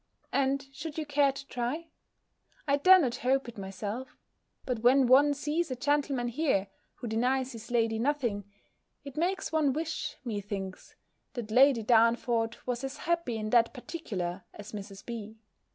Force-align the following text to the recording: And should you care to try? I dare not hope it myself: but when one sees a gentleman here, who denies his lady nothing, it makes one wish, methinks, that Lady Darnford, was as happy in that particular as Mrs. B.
And 0.33 0.65
should 0.73 0.97
you 0.97 1.05
care 1.05 1.31
to 1.31 1.45
try? 1.45 1.89
I 2.67 2.77
dare 2.77 2.99
not 2.99 3.17
hope 3.17 3.47
it 3.47 3.59
myself: 3.59 4.17
but 4.65 4.79
when 4.79 5.05
one 5.05 5.35
sees 5.35 5.69
a 5.69 5.75
gentleman 5.75 6.29
here, 6.29 6.69
who 6.95 7.07
denies 7.07 7.51
his 7.51 7.69
lady 7.69 7.99
nothing, 7.99 8.45
it 9.03 9.15
makes 9.15 9.51
one 9.51 9.73
wish, 9.73 10.15
methinks, 10.25 10.95
that 11.33 11.51
Lady 11.51 11.83
Darnford, 11.83 12.57
was 12.65 12.83
as 12.83 12.97
happy 12.97 13.37
in 13.37 13.51
that 13.51 13.75
particular 13.75 14.43
as 14.55 14.71
Mrs. 14.71 15.05
B. 15.05 15.37